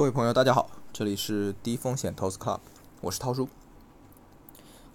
[0.00, 2.60] 各位朋友，大家好，这里是低风险投资 Club，
[3.02, 3.46] 我是涛叔。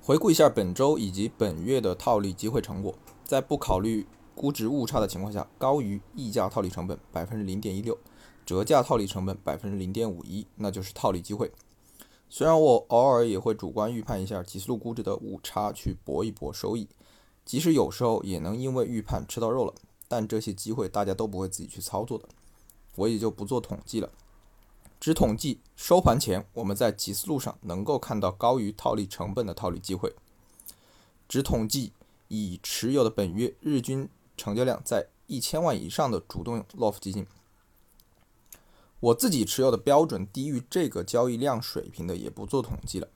[0.01, 7.95] 回顾一下本周以及本月的套利机会成果，在不考虑估值误差的情况下，高于溢价套利成本百分之零点一六，
[8.47, 11.51] 折价套利成本百分之零点五一，那就是套利机会。
[12.27, 16.89] 虽然我偶尔也会主观预判一下几思路估值的误差去搏一搏收益，
[17.45, 19.75] 即使有时候也能因为预判吃到肉了，
[20.07, 22.27] 但这些机会大家都不会自己去操作的，
[22.95, 24.09] 我也就不做统计了。
[24.99, 30.15] 只统计收盘前我们在几思路上能够看到高于套利成本的套利机会。
[31.29, 31.91] 只统计
[32.27, 37.27] 已持有的本月日均成交量在一千万以上的主动 LOF 基金。
[38.99, 43.07] 我自己持有的标准低于这个交易量水平的也不做统计了。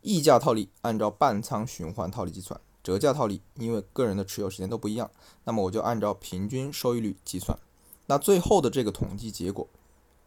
[0.00, 5.10] 溢价套利按照半仓循环套利计算，折价套利因为个人的持有时间都不一样，
[5.44, 7.58] 那么我就按照平均收益率计算。
[8.06, 9.68] 那最后的这个统计结果。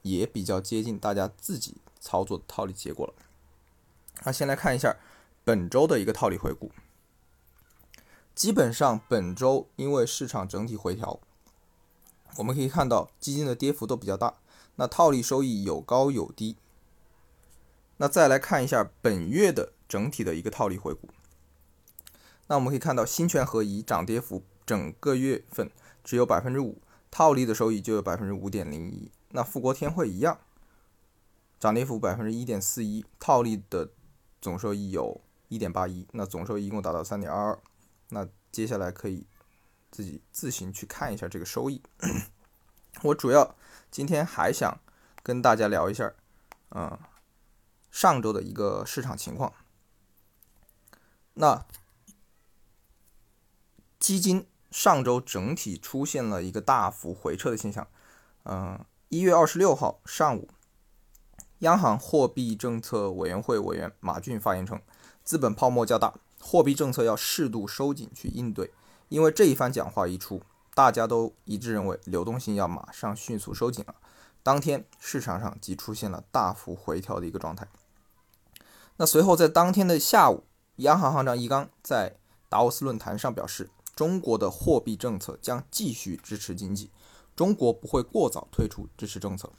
[0.04, 3.14] 也比较接近大家自己操作的套利结果了。
[4.24, 4.96] 那先来看一下
[5.44, 6.72] 本周的一个套利回顾。
[8.36, 11.20] 基本上本周因为市场整体回调，
[12.38, 14.36] 我们可以看到基金的跌幅都比较大，
[14.76, 16.56] 那套利收益有高有低。
[17.98, 21.10] 那再来看一下本月的整体的一个套利回顾。
[22.48, 25.70] 那我们可以看到新权合一涨跌幅整个月份
[26.04, 29.12] 只有百分之五，套利的收益就有百分之五点零一。
[29.36, 30.40] 那富国天惠一样，
[31.60, 33.90] 涨跌幅百分之一点四一，套利的
[34.40, 37.60] 总收益有一点八一，那总收益一共达到三点二二。
[38.10, 39.26] 那接下来可以
[39.90, 41.82] 自己自行去看一下这个收益。
[43.02, 43.56] 我主要
[43.90, 44.80] 今天还想
[45.24, 46.14] 跟大家聊一下，
[46.70, 47.00] 嗯，
[47.90, 49.52] 上周的一个市场情况。
[51.34, 51.66] 那
[54.00, 57.88] 基金上周整体出现了一个大幅回撤的现象，
[58.44, 58.86] 嗯。
[59.14, 60.50] 一月二十六号上午，
[61.60, 64.82] 央行货币政策委员会委员马骏发言称，
[65.24, 68.74] 资本泡沫较大，货币政策要适度收紧去应对。
[69.10, 70.42] 因为这一番讲话一出，
[70.74, 73.94] 大家都一致认为流动性要马上迅速收紧了。
[74.42, 77.68] 当天市场上即出现了大幅回调的一个状态。
[78.98, 80.46] 那随后在当天的下午，
[80.78, 82.16] 央行行长易纲在
[82.50, 86.90] 达沃斯论坛上表示，中国的货币政策将继续支持经济。
[87.36, 89.52] 中国不会过早退出支持政策，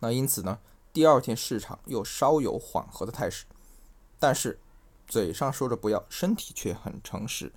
[0.00, 0.58] 那因此呢，
[0.92, 3.44] 第二天市场又稍有缓和的态势，
[4.18, 4.58] 但是
[5.06, 7.52] 嘴上说着不要，身体却很诚实。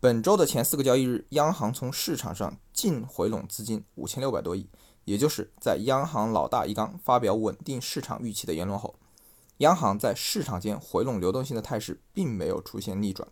[0.00, 4.68] 本周的前四个交易日，央行从市场上净回笼资金五千六百多亿，
[5.04, 8.96] 也就是在央行老大易纲发表稳定市场预期的言论后，
[9.58, 13.26] 央行在市场间回笼流动性的态势并没有出现逆转。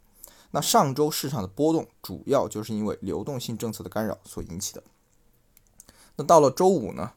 [0.53, 4.83] 那上周市场的波动主要就是因为流动性政策的干扰所引起的。
[6.17, 7.13] 那到了周五呢，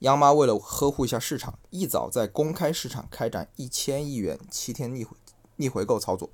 [0.00, 5.16] 央妈为了呵护一下市场，一早在公开市场开展一千亿元七天逆回
[5.56, 6.30] 逆回购操作。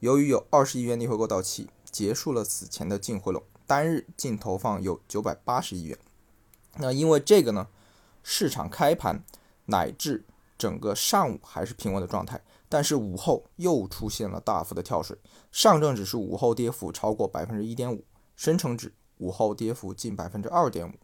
[0.00, 5.98] 由于有二十亿元逆回购到期，结束了此前的净回笼，单日净投放有九百八十亿元。
[6.76, 7.68] 那因为这个呢，
[8.22, 9.24] 市场开盘
[9.66, 10.24] 乃至
[10.56, 15.16] 整个上午还是平稳的状态，但是午后又出现了大幅的跳水，
[15.50, 18.04] 上证指数午后跌幅超过百分之一点五，
[18.34, 18.92] 深成指。
[19.18, 20.94] 午后跌幅近百分之二点五，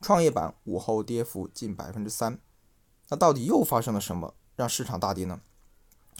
[0.00, 2.38] 创业板午后跌幅近百分之三。
[3.08, 5.40] 那到底又发生了什么让市场大跌呢？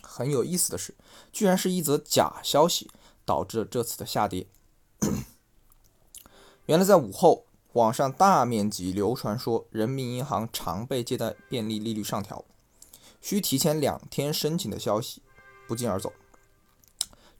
[0.03, 0.95] 很有意思的是，
[1.33, 2.91] 居然是一则假消息
[3.25, 4.47] 导致了这次的下跌。
[6.67, 12.45] 原来在午后，网上大面积流传说人民银行常备借贷便利利率上调，
[13.21, 15.23] 需提前两天申请的消息
[15.67, 16.13] 不胫而走。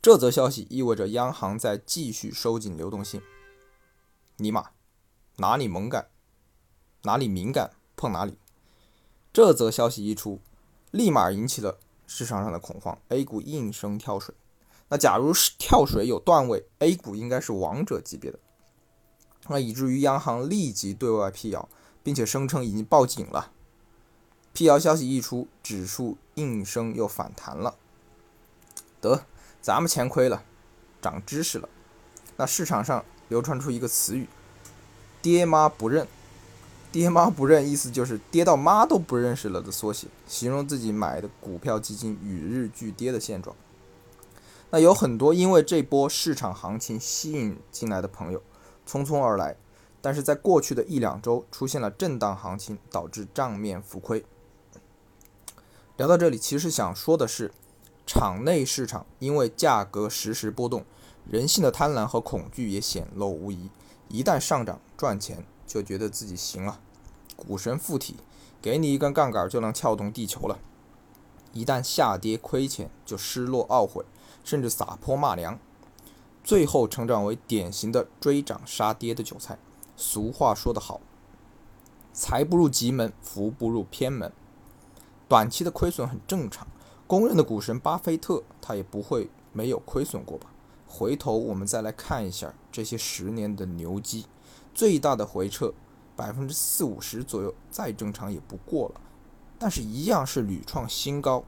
[0.01, 3.23] 这则消息意味着央行在继续收紧流动性。
[4.37, 4.71] 尼玛，
[5.37, 6.09] 哪里猛感，
[7.03, 8.39] 哪里敏感碰哪里。
[9.33, 10.41] 这则消息一出，
[10.91, 14.35] 立马引起了市场上的恐慌，A 股应声跳水。
[14.89, 18.39] 那假如是跳水有段位，A 股应该是王者级别的。
[19.49, 21.69] 那以至于央行立即对外辟谣，
[22.03, 23.53] 并且声称已经报警了。
[24.53, 27.77] 辟谣消息一出，指数应声又反弹了。
[29.01, 29.25] 得，
[29.61, 30.45] 咱们钱亏了，
[31.01, 31.69] 长知识了。
[32.39, 33.05] 那市场上。
[33.33, 34.29] 流传出一个词语
[35.23, 36.07] “爹妈不认
[36.93, 43.57] ”，“爹妈不认”意思就是爹到妈都不认识了的缩写，形容自己买的股票基金与日俱跌的现状。
[44.69, 48.43] 那有很多因为这波市场行情吸引进来的朋友
[48.87, 49.57] 匆匆而来，
[50.03, 54.27] 但是在过去的一两周出现了震荡行情，导致账面浮亏。
[55.97, 57.51] 聊到这里，其实想说的是，
[58.07, 60.85] 场内市场因为价格实时波动。
[61.29, 63.71] 人性的贪婪和恐惧也显露无遗，
[64.09, 66.81] 一旦上涨赚钱，就觉得自己行了，
[67.37, 68.17] 股神附体，
[68.61, 70.59] 给你一根杠杆就能撬动地球了。
[71.53, 74.05] 一旦下跌亏钱，就失落懊悔，
[74.43, 75.59] 甚至撒泼骂娘，
[76.43, 79.59] 最后成长为典型的追涨杀跌的韭菜。
[79.97, 81.01] 俗话说得好，
[82.13, 84.33] 财不入急门，福不入偏门。
[85.29, 86.67] 短期的亏损很正常，
[87.07, 90.52] 公认的股神巴菲特他也不会没有亏损过吧？
[90.93, 94.27] 回头我们再来看一下这些十年的牛基，
[94.75, 95.73] 最大的回撤
[96.15, 99.01] 百分之四五十左右，再正常也不过了。
[99.59, 101.45] 但是，一样是屡创新高。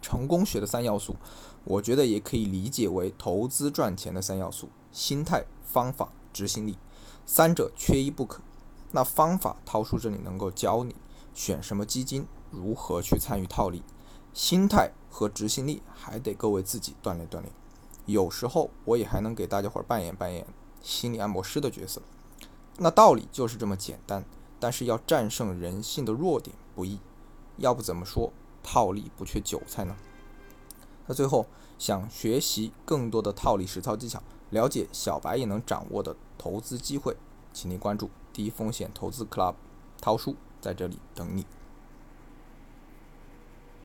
[0.00, 1.16] 成功学的三要素，
[1.64, 6.78] 我觉得也可以理解为投资赚钱的三要素：心态、方法、执行力，
[7.26, 8.40] 三者缺一不可。
[8.92, 10.94] 那方法，涛叔这里能够教你
[11.34, 13.80] 选什么基金，如何去参与套利；
[14.32, 17.52] 心态和执行力，还得各位自己锻炼锻炼。
[18.06, 20.46] 有时候，我也还能给大家伙儿扮演扮演
[20.80, 22.02] 心理按摩师的角色。
[22.78, 24.24] 那道理就是这么简单。
[24.60, 27.00] 但是要战胜人性的弱点不易，
[27.56, 28.32] 要不怎么说
[28.62, 29.96] 套利不缺韭菜呢？
[31.08, 31.46] 那最后
[31.80, 37.16] 想学习更多的套利实操技巧，了解小白也能掌握的投资机会，
[37.52, 39.56] 请您关注低风险投资 Club，
[40.00, 41.44] 涛叔在这里等你。